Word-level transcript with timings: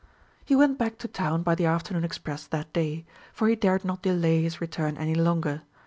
He 0.43 0.55
went 0.55 0.79
back 0.79 0.97
to 0.97 1.07
town 1.07 1.43
by 1.43 1.53
the 1.53 1.67
afternoon 1.67 2.03
express 2.03 2.47
that 2.47 2.73
day, 2.73 3.05
for 3.33 3.47
he 3.49 3.55
dared 3.55 3.85
not 3.85 4.01
delay 4.01 4.41
his 4.41 4.59
return 4.59 4.97
any 4.97 5.13
longer. 5.13 5.61